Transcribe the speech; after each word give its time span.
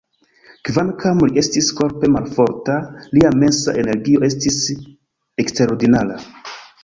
Kvankam 0.67 1.19
li 1.23 1.41
estis 1.41 1.67
korpe 1.79 2.09
malforta, 2.13 2.77
lia 3.17 3.31
mensa 3.43 3.77
energio 3.83 4.23
estis 4.31 4.59
eksterordinara. 5.47 6.19